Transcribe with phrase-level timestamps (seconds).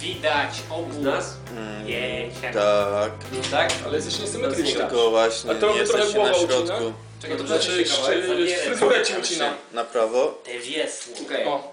[0.00, 0.92] widać obu.
[0.92, 1.34] Z nas?
[1.50, 2.52] Mm, Nie, tak,
[3.50, 3.70] Tak?
[3.86, 4.80] Ale jesteś niesymetryczna.
[4.80, 6.66] tylko właśnie A to nie trochę jesteście na głowa ucina?
[6.66, 6.92] środku.
[7.22, 8.22] Czekaj, to Znaczy, szczy-
[8.66, 9.54] fryzurę ci ucina.
[9.72, 10.40] Na prawo.
[10.44, 11.14] Te wiesło.
[11.26, 11.44] Okej.
[11.46, 11.72] O,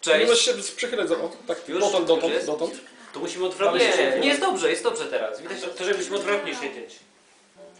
[0.00, 0.26] Cześć.
[0.28, 1.80] możesz się przychylać, o, tak, Już?
[1.80, 2.46] dotąd, Już dotąd, jest?
[2.46, 2.74] dotąd.
[3.12, 4.22] To musimy odwrotnie Nie, siedzieć.
[4.22, 5.40] nie jest dobrze, jest dobrze teraz.
[5.42, 6.94] Widać, To, to żebyśmy odwrotnie siedzieć.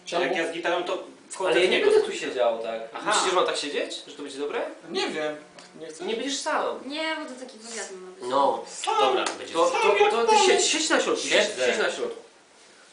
[0.05, 0.25] Czemu?
[0.25, 1.91] Jak ja z gitarą to wchodzę Ale ja w nie niego.
[1.91, 2.81] będę tu siedział, tak.
[2.95, 3.11] Aha.
[3.11, 3.95] Myślisz, że mam tak siedzieć?
[4.09, 4.61] Że to będzie dobre?
[4.91, 5.37] Nie wiem.
[5.81, 6.05] Nie chcę?
[6.05, 6.79] Nie będziesz sam.
[6.89, 8.25] Nie, bo to taki wywiad ma być.
[8.31, 8.65] No.
[9.01, 9.71] Dobra, będzie To,
[10.11, 11.67] to, to ty siedź, siedź na środku, siedź, Siedzę.
[11.67, 12.23] siedź na środku.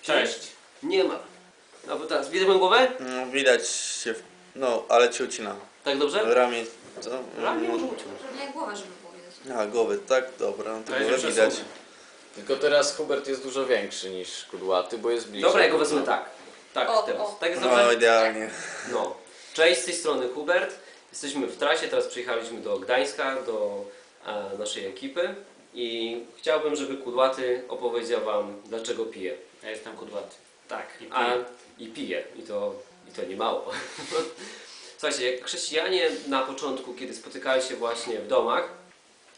[0.01, 0.39] Cześć.
[0.83, 1.19] Nie ma.
[1.87, 2.87] No bo teraz, widzę moją głowę?
[2.99, 4.23] No, widać się, w-
[4.55, 5.55] no, ale cię ucina.
[5.83, 6.33] Tak dobrze?
[6.35, 6.65] Ramię,
[7.01, 7.09] co?
[7.41, 8.01] Ramię może uciąć.
[8.39, 9.57] Nie głowa, żeby było widać.
[9.61, 11.53] A, głowy, tak, dobra, no to głowę widać.
[12.35, 15.49] Tylko teraz Hubert jest dużo większy niż Kudłaty, bo jest bliżej.
[15.49, 16.25] Dobra, ja go wezmę tak.
[16.73, 17.21] Tak, O, teraz.
[17.21, 17.37] o.
[17.39, 17.93] Tak jest No, dobrze?
[17.93, 18.49] idealnie.
[18.91, 19.15] No.
[19.53, 20.75] Cześć, z tej strony Hubert.
[21.11, 23.85] Jesteśmy w trasie, teraz przyjechaliśmy do Gdańska, do
[24.25, 25.35] e, naszej ekipy
[25.73, 29.33] i chciałbym, żeby Kudłaty opowiedział Wam, dlaczego pije.
[29.63, 30.35] Ja jestem kudłaty.
[30.67, 31.45] Tak, I a, pije.
[31.79, 32.23] i pije.
[32.35, 32.75] I to,
[33.09, 33.71] I to nie mało.
[34.97, 38.69] Słuchajcie, jak chrześcijanie na początku, kiedy spotykali się właśnie w domach,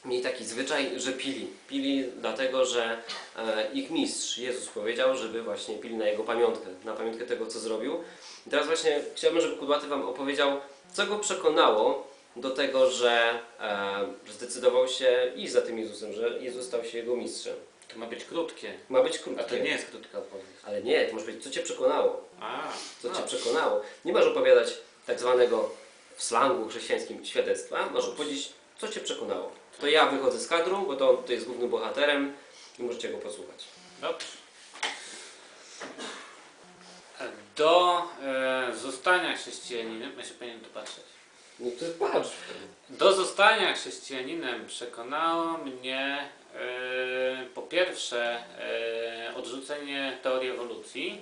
[0.05, 1.47] mieli taki zwyczaj, że pili.
[1.67, 2.97] Pili dlatego, że
[3.37, 7.59] e, ich mistrz Jezus powiedział, żeby właśnie pili na jego pamiątkę, na pamiątkę tego, co
[7.59, 8.03] zrobił.
[8.47, 10.61] I teraz właśnie chciałbym, żeby Kudłaty Wam opowiedział,
[10.93, 16.39] co go przekonało do tego, że, e, że zdecydował się iść za tym Jezusem, że
[16.39, 17.55] Jezus stał się jego mistrzem.
[17.93, 18.73] To ma być krótkie.
[18.89, 19.45] Ma być krótkie.
[19.45, 20.45] A to nie jest krótka odpowiedź.
[20.63, 22.23] Ale nie, to może być, co Cię przekonało.
[22.39, 23.15] A, Co no.
[23.15, 23.81] Cię przekonało?
[24.05, 25.69] Nie masz opowiadać tak zwanego
[26.15, 29.51] w slangu chrześcijańskim świadectwa, masz opowiedzieć, co Cię przekonało.
[29.79, 32.33] To ja wychodzę z kadru, bo to on tutaj jest głównym bohaterem
[32.79, 33.65] i możecie go posłuchać.
[34.01, 34.27] Dobrze.
[37.55, 41.03] Do e, zostania chrześcijaninem, ja się powinien tu patrzeć.
[41.59, 42.29] No to patrz.
[42.89, 51.21] Do zostania chrześcijaninem przekonało mnie e, po pierwsze e, odrzucenie teorii ewolucji,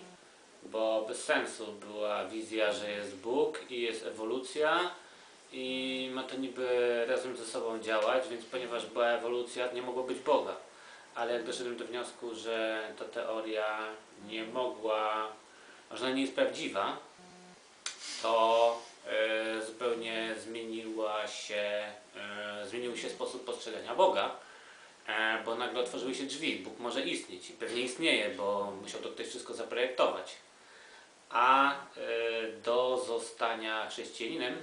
[0.64, 4.92] bo bez sensu była wizja, że jest Bóg i jest ewolucja
[5.52, 10.20] i ma to niby razem ze sobą działać, więc ponieważ była ewolucja, nie mogło być
[10.20, 10.56] Boga.
[11.16, 13.80] Ale jak doszedłem do wniosku, że ta teoria
[14.28, 15.28] nie mogła,
[15.92, 16.98] że ona nie jest prawdziwa,
[18.22, 21.84] to e, zupełnie zmieniła się,
[22.16, 24.36] e, zmienił się sposób postrzegania Boga,
[25.08, 26.60] e, bo nagle otworzyły się drzwi.
[26.60, 30.36] Bóg może istnieć i pewnie istnieje, bo musiał to ktoś wszystko zaprojektować.
[31.30, 31.76] A
[32.64, 34.56] do zostania chrześcijaninem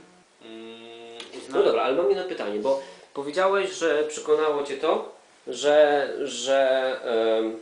[0.43, 1.19] mm,
[1.49, 2.82] No dobra, ale mam jedno pytanie, bo
[3.15, 5.15] powiedziałeś, że przekonało Cię to,
[5.47, 6.91] że, że,
[7.38, 7.59] em,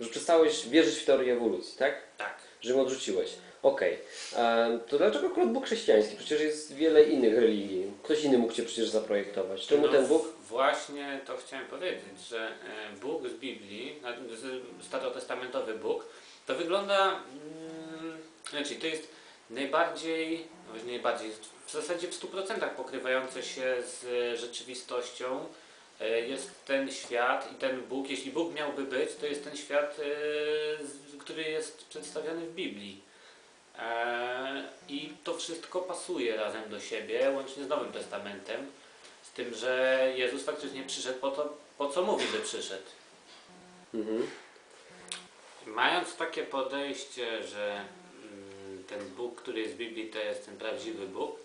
[0.00, 1.94] że przestałeś wierzyć w teorię ewolucji, tak?
[2.18, 3.30] tak, Że ją odrzuciłeś.
[3.62, 3.98] Okej.
[4.36, 6.16] Em, To dlaczego akurat Bóg chrześcijański?
[6.16, 7.92] Przecież jest wiele innych religii.
[8.02, 9.66] Ktoś inny mógł Cię przecież zaprojektować.
[9.66, 10.24] Czemu No, ten Bóg?
[10.48, 16.04] Właśnie to chciałem powiedzieć, że e, Bóg z Biblii, na- z- starotestamentowy Bóg,
[16.46, 18.18] to wygląda, mm,
[18.50, 19.08] znaczy to jest
[19.50, 21.30] najbardziej, no najbardziej,
[21.66, 25.46] w zasadzie w 100% pokrywające się z rzeczywistością
[26.00, 29.96] e, jest ten świat i ten Bóg, jeśli Bóg miałby być, to jest ten świat,
[29.98, 33.00] e, który jest przedstawiony w Biblii.
[33.78, 38.66] E, I to wszystko pasuje razem do siebie, łącznie z Nowym Testamentem.
[39.22, 42.86] Z tym, że Jezus faktycznie przyszedł po to, po co mówi, że przyszedł.
[43.94, 44.30] Mhm.
[45.66, 47.84] Mając takie podejście, że
[48.88, 51.36] ten Bóg, który jest w Biblii, to jest ten prawdziwy Bóg,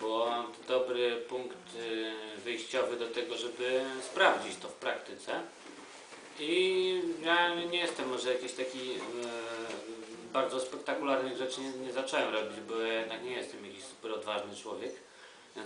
[0.00, 5.40] było to dobry punkt y, wyjściowy do tego, żeby sprawdzić to w praktyce.
[6.40, 8.98] I ja nie jestem może jakiś taki e,
[10.32, 14.92] bardzo spektakularnych rzeczy nie, nie zacząłem robić, bo jednak nie jestem jakiś super odważny człowiek.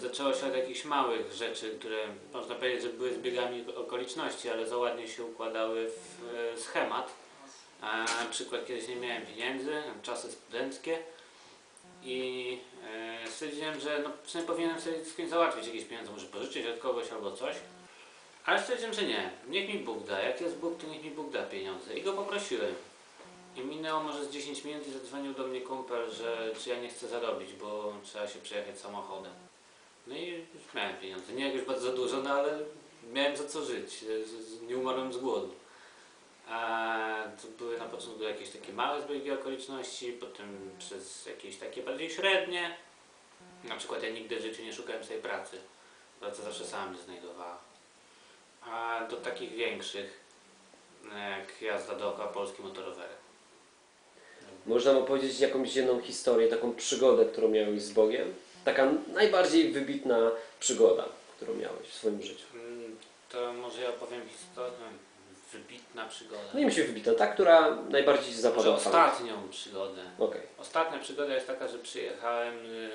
[0.00, 1.98] Zaczęło się od jakichś małych rzeczy, które
[2.32, 7.25] można powiedzieć, że były zbiegami okoliczności, ale za ładnie się układały w e, schemat.
[7.82, 10.98] Na przykład kiedyś nie miałem pieniędzy, czasy studenckie
[12.02, 12.58] i
[13.24, 17.12] e, stwierdziłem, że no, sumie powinienem sobie skądś załatwić jakieś pieniądze, może pożyczyć od kogoś
[17.12, 17.56] albo coś.
[18.46, 20.20] Ale stwierdziłem, że nie, niech mi Bóg da.
[20.22, 21.94] Jak jest Bóg, to niech mi Bóg da pieniądze.
[21.98, 22.74] I go poprosiłem.
[23.56, 26.88] I minęło może z 10 minut i zadzwonił do mnie kumpel, że czy ja nie
[26.88, 29.32] chcę zarobić, bo trzeba się przejechać samochodem.
[30.06, 31.32] No i już miałem pieniądze.
[31.32, 32.58] Nie jakoś bardzo dużo, no ale
[33.12, 33.90] miałem za co żyć.
[34.26, 35.54] Z- z- Nie umarłem z głodu.
[38.04, 42.76] To były jakieś takie małe zbiegi okoliczności, potem przez jakieś takie bardziej średnie.
[43.64, 45.56] Na przykład ja nigdy w życiu nie szukałem sobie pracy.
[46.20, 47.58] Praca zawsze sama mnie znajdowała.
[48.62, 50.20] A do takich większych,
[51.04, 53.16] jak jazda dookoła Polski motorowerem.
[54.66, 58.34] Można nam opowiedzieć jakąś jedną historię, taką przygodę, którą miałeś z Bogiem?
[58.64, 61.04] Taka najbardziej wybitna przygoda,
[61.36, 62.44] którą miałeś w swoim życiu.
[62.54, 62.96] Mm,
[63.32, 64.78] To może ja opowiem historię.
[65.52, 66.42] Wybitna przygoda.
[66.54, 68.86] No i mi się wybita, ta, która najbardziej ci Może zapadła w pamięć.
[68.86, 70.02] ostatnią przygodę.
[70.18, 70.40] Okej.
[70.58, 72.90] Ostatnia przygoda jest taka, że przyjechałem y,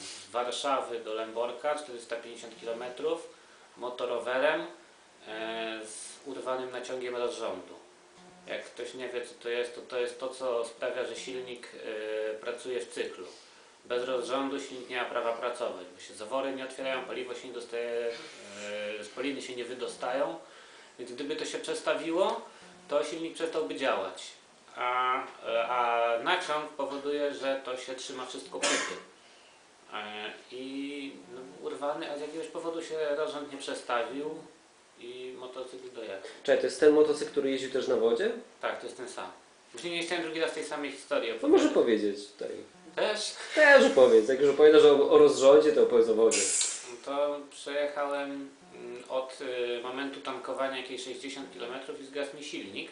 [0.00, 2.84] z Warszawy do Lęborka, 450 km,
[3.76, 4.66] motorowerem
[5.28, 7.74] e, z urwanym naciągiem rozrządu.
[8.46, 11.68] Jak ktoś nie wie co to jest, to to jest to, co sprawia, że silnik
[12.30, 13.26] e, pracuje w cyklu.
[13.84, 17.54] Bez rozrządu silnik nie ma prawa pracować, bo się zawory nie otwierają, paliwo się nie
[17.54, 18.10] dostaje,
[19.00, 20.38] e, spaliny się nie wydostają.
[20.98, 22.40] Więc gdyby to się przestawiło,
[22.88, 24.22] to silnik przestałby działać.
[24.76, 25.22] A,
[25.68, 28.68] a naciąg powoduje, że to się trzyma wszystko kupy.
[29.92, 34.30] E, I no, urwany, a z jakiegoś powodu się rozrząd nie przestawił
[35.00, 36.18] i motocykl dojechał.
[36.42, 38.30] Czekaj, to jest ten motocykl, który jeździł też na wodzie?
[38.60, 39.30] Tak, to jest ten sam.
[39.72, 41.74] Właśnie nie chciałem drugi raz tej samej historii To może opowiadać.
[41.84, 42.50] powiedzieć tutaj.
[42.96, 43.34] Też?
[43.54, 44.28] Też opowiedz.
[44.28, 46.40] Jak już opowiadasz o, o rozrządzie, to opowiedz o wodzie.
[47.04, 48.50] To przejechałem
[49.08, 52.90] od y, momentu tankowania jakieś 60 km i zgasł mi silnik.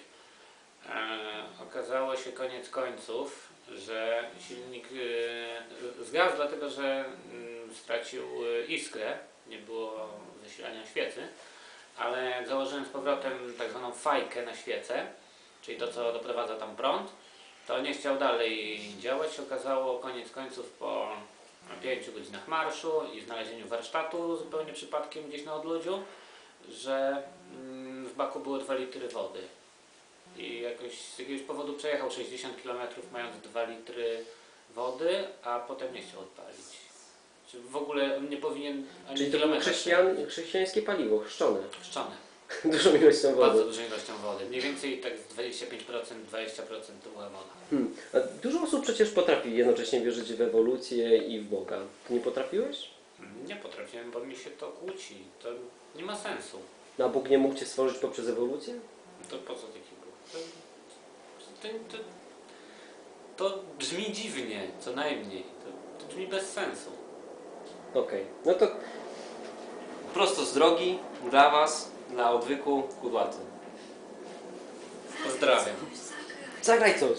[0.88, 1.18] E,
[1.62, 9.58] okazało się koniec końców, że silnik y, zgasł dlatego, że mm, stracił y, iskrę, nie
[9.58, 10.08] było
[10.44, 11.28] zasilania świecy,
[11.98, 15.06] ale założyłem z powrotem tak zwaną fajkę na świecę,
[15.62, 17.10] czyli to co doprowadza tam prąd,
[17.66, 19.40] to nie chciał dalej działać.
[19.40, 21.16] Okazało koniec końców po
[21.82, 26.02] 5 godzinach marszu i znalezieniu warsztatu zupełnie przypadkiem gdzieś na odludziu,
[26.68, 27.22] że
[27.52, 29.40] mm, w baku były 2 litry wody.
[30.36, 32.78] I jakoś z jakiegoś powodu przejechał 60 km
[33.12, 34.24] mając 2 litry
[34.74, 36.58] wody, a potem nie chciał odpalić.
[37.50, 41.60] Czy w ogóle nie powinien ani Czyli to było kilometra chrześcijan, chrześcijańskie paliwo, chrzczone.
[41.82, 42.16] Szczone.
[42.64, 43.64] Dużą ilością Bardzo wody.
[43.64, 44.44] dużą ilością wody.
[44.46, 45.66] Mniej więcej tak z 25%,
[46.32, 46.60] 20%
[47.04, 47.54] to była woda.
[47.70, 47.94] Hmm.
[48.14, 51.78] A dużo osób przecież potrafi jednocześnie wierzyć w ewolucję i w Boga.
[52.08, 52.90] Ty nie potrafiłeś?
[53.46, 55.16] Nie potrafiłem, bo mi się to kłóci.
[55.42, 55.48] To
[55.96, 56.58] nie ma sensu.
[56.98, 58.74] No, a Bóg nie mógł cię stworzyć poprzez ewolucję?
[59.30, 60.14] To po co taki Bóg?
[60.32, 62.04] To, to, to,
[63.36, 65.42] to brzmi dziwnie, co najmniej.
[65.42, 66.90] To, to brzmi bez sensu.
[67.94, 68.24] Okej.
[68.44, 68.66] No to
[70.14, 70.98] prosto z drogi
[71.30, 73.36] dla Was, dla odwyku kudłaty.
[75.24, 75.76] Pozdrawiam.
[76.62, 77.18] Zagraj coś.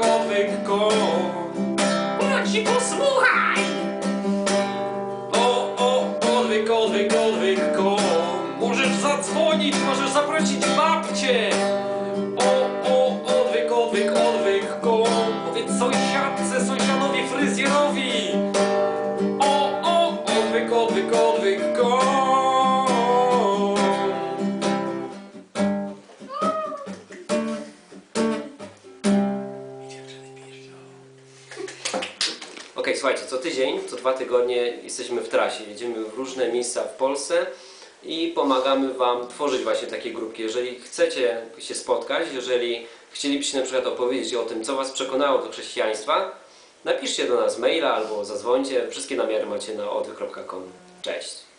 [0.00, 0.88] tego wyko.
[2.20, 3.69] Bądź posłuchaj!
[34.00, 35.64] Dwa tygodnie jesteśmy w trasie.
[35.64, 37.46] Jedziemy w różne miejsca w Polsce
[38.02, 40.42] i pomagamy Wam tworzyć właśnie takie grupki.
[40.42, 45.50] Jeżeli chcecie się spotkać, jeżeli chcielibyście na przykład opowiedzieć o tym, co Was przekonało do
[45.50, 46.38] chrześcijaństwa,
[46.84, 48.90] napiszcie do nas maila albo zadzwońcie.
[48.90, 50.62] Wszystkie namiary macie na odwyk.com.
[51.02, 51.49] Cześć!